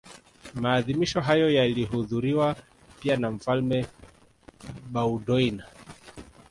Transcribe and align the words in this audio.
Maadhimisho 0.61 1.21
hayo 1.21 1.49
yalihudhuriwa 1.51 2.55
pia 2.99 3.17
na 3.17 3.31
Mfalme 3.31 3.85
Baudouin 4.91 5.61